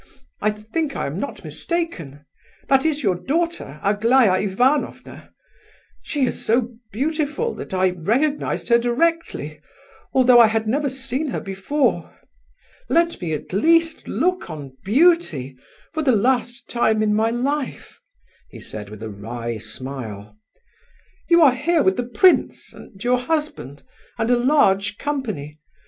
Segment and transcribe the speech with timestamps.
[0.41, 2.25] I think I am not mistaken?
[2.69, 5.31] That is your daughter, Aglaya Ivanovna?
[6.01, 9.61] She is so beautiful that I recognized her directly,
[10.11, 12.17] although I had never seen her before.
[12.89, 15.55] Let me, at least, look on beauty
[15.93, 17.99] for the last time in my life,"
[18.49, 20.35] he said with a wry smile.
[21.29, 23.83] "You are here with the prince, and your husband,
[24.17, 25.59] and a large company.